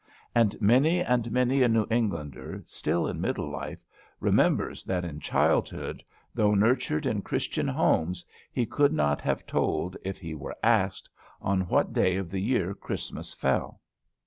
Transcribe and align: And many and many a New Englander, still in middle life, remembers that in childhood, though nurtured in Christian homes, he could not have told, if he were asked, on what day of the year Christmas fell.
And 0.33 0.59
many 0.59 0.99
and 0.99 1.31
many 1.31 1.61
a 1.61 1.67
New 1.67 1.85
Englander, 1.91 2.63
still 2.65 3.05
in 3.05 3.21
middle 3.21 3.47
life, 3.51 3.85
remembers 4.19 4.83
that 4.85 5.05
in 5.05 5.19
childhood, 5.19 6.03
though 6.33 6.55
nurtured 6.55 7.05
in 7.05 7.21
Christian 7.21 7.67
homes, 7.67 8.25
he 8.51 8.65
could 8.65 8.93
not 8.93 9.21
have 9.21 9.45
told, 9.45 9.97
if 10.03 10.17
he 10.17 10.33
were 10.33 10.57
asked, 10.63 11.07
on 11.39 11.67
what 11.67 11.93
day 11.93 12.15
of 12.15 12.31
the 12.31 12.41
year 12.41 12.73
Christmas 12.73 13.31
fell. 13.31 13.79